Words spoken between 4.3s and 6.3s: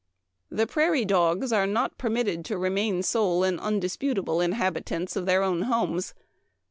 inhabitants of their own homes.